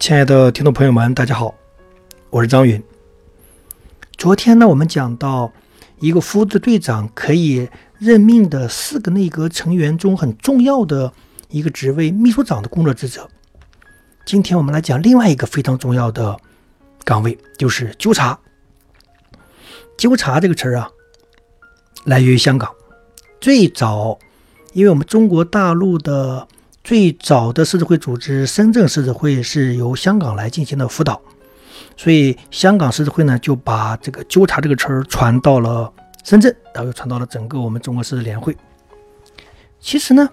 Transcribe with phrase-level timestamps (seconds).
[0.00, 1.54] 亲爱的听众朋友们，大家好，
[2.30, 2.82] 我是张云。
[4.16, 5.52] 昨天呢，我们讲到
[5.98, 7.68] 一个副队长可以
[7.98, 11.12] 任命的四个内阁成员中很重要的
[11.50, 13.28] 一个职位——秘书长的工作职责。
[14.24, 16.34] 今天我们来讲另外一个非常重要的
[17.04, 18.38] 岗位，就是纠察。
[19.98, 20.90] 纠察这个词儿啊，
[22.04, 22.74] 来源于香港。
[23.38, 24.18] 最早，
[24.72, 26.48] 因为我们中国大陆的。
[26.82, 31.20] 最早的狮子会组织深圳狮子会是由香港来进行的辅导，
[31.96, 35.92] 所以香港狮子会呢就把这个纠察这个词儿传到了
[36.24, 38.56] 深圳，然后又传到了整个我们中国狮子联会。
[39.78, 40.28] 其实呢，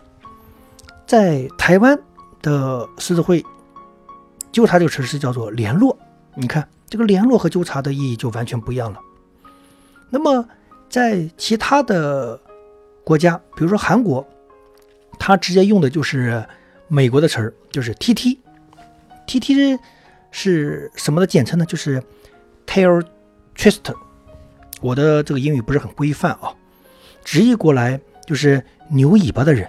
[1.06, 2.00] 在台湾
[2.42, 3.46] 的狮子会，
[4.52, 5.98] 纠察这个词是叫做联络。
[6.34, 9.00] 你看这个联络和纠察的意义就完全不一样了。
[10.10, 10.48] 那么
[10.90, 12.40] 在其他的
[13.04, 14.26] 国家，比如说韩国。
[15.20, 16.46] 他直接用的就是
[16.88, 18.40] 美国的词儿，就是 T T
[19.26, 19.78] T T
[20.32, 21.66] 是什么的简称呢？
[21.66, 22.02] 就是
[22.66, 23.04] tail
[23.56, 23.94] Twist。
[24.80, 26.54] 我的这个英语不是很规范啊，
[27.24, 29.66] 直译过来就是牛尾巴的人。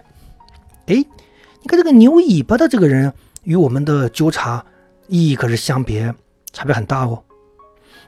[0.86, 3.12] 哎，你看这个牛尾巴的这个人
[3.44, 4.64] 与我们的纠察
[5.06, 6.14] 意义可是相别
[6.52, 7.24] 差别很大哦。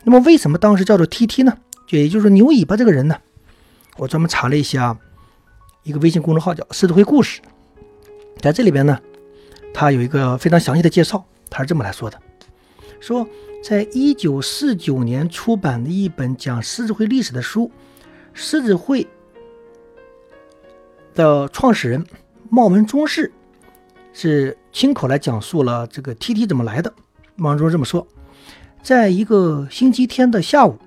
[0.04, 1.56] 那么为什么当时叫做 T T 呢？
[1.86, 3.16] 就也就是牛尾巴这个人呢？
[3.96, 4.96] 我专门查了一下。
[5.82, 7.40] 一个微信公众号叫“狮子会故事”，
[8.38, 8.98] 在这里边呢，
[9.72, 11.24] 他有一个非常详细的介绍。
[11.48, 12.20] 他是这么来说的：
[13.00, 13.26] 说，
[13.64, 17.70] 在一九四九年出版的一本讲狮子会历史的书，
[18.34, 19.06] 狮子会
[21.14, 22.04] 的创始人
[22.50, 23.32] 茂文忠士
[24.12, 26.92] 是亲口来讲述了这个 T T 怎么来的。
[27.36, 28.06] 茂文忠这么说：
[28.82, 30.78] 在一个星期天的下午，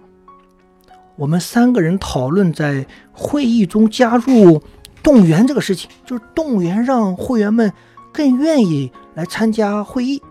[1.16, 4.62] 我们三个人讨论在会议中加入。
[5.04, 7.72] 动员这个事情，就是动员让会员们
[8.14, 10.22] 更愿意来参加会议。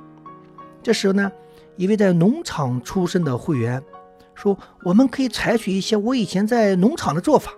[0.82, 1.30] 这时候呢，
[1.76, 3.82] 一位在农场出身的会员
[4.34, 7.52] 说：“我们可以采取一些我以前在农场的做法，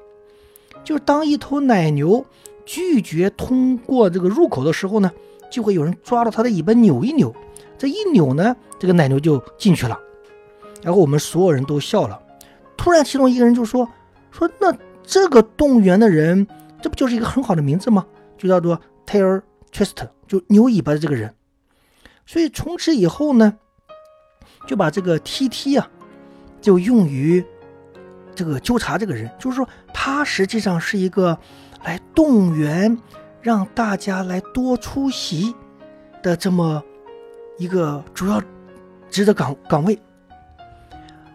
[0.82, 2.26] 就是当一头奶牛
[2.66, 5.10] 拒绝通过这个入口的时候呢，
[5.48, 7.32] 就会有人抓到它的尾巴扭一扭，
[7.78, 9.96] 这一扭呢，这个奶牛就进去了。
[10.82, 12.20] 然后我们所有人都笑了。
[12.76, 13.88] 突然，其中一个人就说
[14.32, 16.44] ：‘说那这个动员的人。’
[16.84, 18.04] 这不就是一个很好的名字吗？
[18.36, 19.40] 就叫做 tail
[19.72, 21.34] Twist，就牛尾巴的这个人。
[22.26, 23.56] 所以从此以后呢，
[24.66, 25.88] 就把这个 T T 啊，
[26.60, 27.42] 就用于
[28.34, 31.38] 这个纠察这个人，就是说他实际上是一个
[31.84, 32.98] 来动员
[33.40, 35.54] 让大家来多出席
[36.22, 36.84] 的这么
[37.56, 38.42] 一个主要
[39.08, 39.98] 职责岗岗位。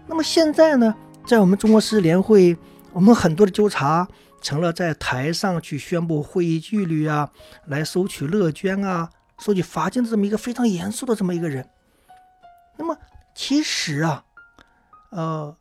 [0.05, 0.93] 那么现在呢，
[1.25, 2.55] 在我们中国狮联会，
[2.93, 4.07] 我们很多的纠察。
[4.41, 7.31] 成了在台上去宣布会议纪律啊，
[7.65, 11.69] 来收取乐捐啊，收取罚金的这么一个非常严肃的这么一个人。
[12.77, 12.97] 那么
[13.35, 14.25] 其实啊，
[15.11, 15.57] 呃，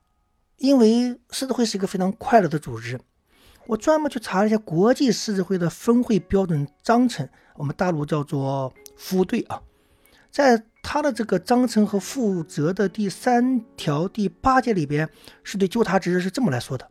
[0.56, 3.00] 因为狮子会是一个非常快乐的组织，
[3.66, 9.62] 我专门去查了一下国际狮子会的分会标准章程，我们大陆叫做副队啊，
[10.30, 15.08] 在他的这个章程和负责的第三条第八节里边，
[15.42, 16.88] 是对纠察职责是这么来说的。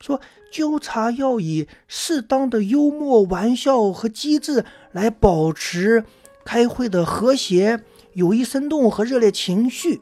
[0.00, 0.20] 说
[0.52, 6.04] 纠察要以适当的幽默、玩笑和机智来保持
[6.44, 7.82] 开会的和谐、
[8.14, 10.00] 友谊生动和热烈情绪，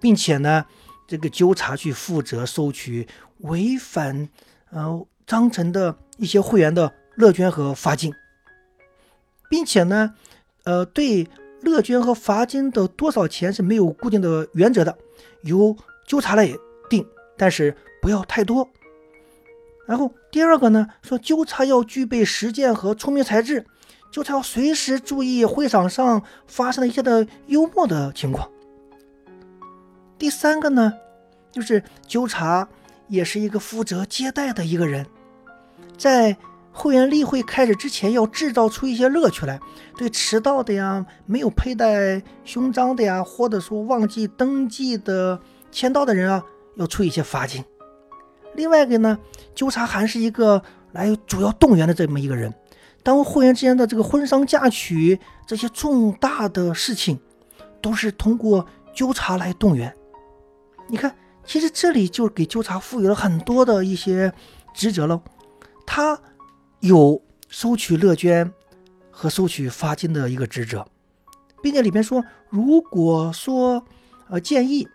[0.00, 0.66] 并且呢，
[1.06, 3.06] 这个纠察去负责收取
[3.38, 4.28] 违反
[4.70, 8.12] 呃章程的一些会员的乐捐和罚金，
[9.48, 10.14] 并且呢，
[10.64, 11.26] 呃，对
[11.62, 14.98] 乐捐和罚金的多少钱是没有固定的原则的，
[15.42, 15.74] 由
[16.06, 16.52] 纠察来
[16.90, 17.06] 定，
[17.38, 18.68] 但是不要太多。
[19.86, 23.64] 然后第二个呢，说纠察要具备实践和聪明才智，
[24.10, 28.50] 纠察要随时注意会场上发生的一些的幽默的情况。
[30.18, 30.92] 第三个呢，
[31.52, 32.68] 就是纠察
[33.06, 35.06] 也是一个负责接待的一个人，
[35.96, 36.36] 在
[36.72, 39.60] 会员例会开始之前，要制造出一些乐趣来，
[39.96, 45.40] 对迟到的呀、没有佩戴胸章的呀，或者说忘记登记的
[45.70, 46.42] 签到的人啊，
[46.74, 47.64] 要出一些罚金。
[48.56, 49.18] 另外一个呢，
[49.54, 50.62] 纠察还是一个
[50.92, 52.52] 来主要动员的这么一个人。
[53.02, 57.20] 当会员之间的这个婚丧嫁娶这些重大的事情，
[57.80, 59.94] 都是通过纠察来动员。
[60.88, 61.14] 你看，
[61.44, 64.32] 其实这里就给纠察赋予了很多的一些
[64.74, 65.22] 职责了。
[65.86, 66.20] 他
[66.80, 68.52] 有收取乐捐
[69.10, 70.84] 和收取罚金的一个职责，
[71.62, 73.84] 并且里面说，如果说
[74.28, 74.88] 呃建议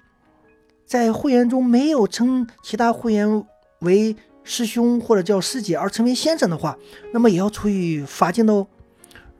[0.91, 3.45] 在会员中没有称其他会员。
[3.79, 6.77] 为师兄或者叫师姐而成为先生的话，
[7.13, 8.67] 那么也要处以罚金的哦。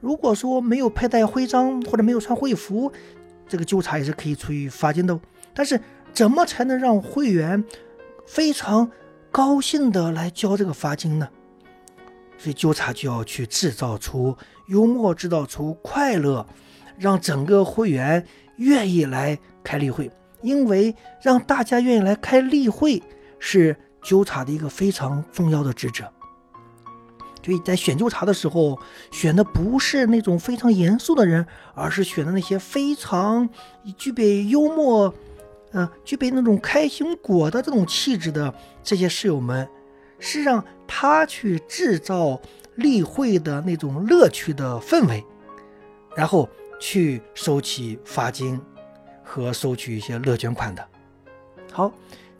[0.00, 2.90] 如果说没有佩戴徽章或者没有穿会服，
[3.46, 5.20] 这个纠察也是可以处以罚金的。
[5.52, 5.78] 但是
[6.14, 7.62] 怎么才能让会员
[8.26, 8.90] 非常
[9.30, 11.28] 高兴的来交这个罚金呢？
[12.38, 14.34] 所以纠察就要去制造出
[14.68, 16.46] 幽默，制造出快乐，
[16.96, 18.26] 让整个会员
[18.56, 20.10] 愿意来开例会。
[20.42, 23.02] 因为让大家愿意来开例会
[23.38, 26.04] 是纠察的一个非常重要的职责。
[27.44, 28.78] 所以在选纠察的时候，
[29.10, 31.44] 选的不是那种非常严肃的人，
[31.74, 33.48] 而是选的那些非常
[33.98, 35.12] 具备幽默，
[35.72, 38.54] 呃，具备那种开心果的这种气质的
[38.84, 39.68] 这些室友们，
[40.20, 42.40] 是让他去制造
[42.76, 45.24] 例会的那种乐趣的氛围，
[46.14, 46.48] 然后
[46.78, 48.60] 去收起罚金
[49.32, 50.86] 和收取一些乐捐款的。
[51.72, 51.90] 好，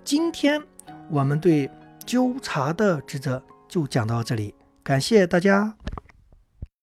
[0.04, 0.62] 今天
[1.08, 1.70] 我们对
[2.04, 4.54] 纠察的职责就讲到这里。
[4.82, 5.74] 感谢大家。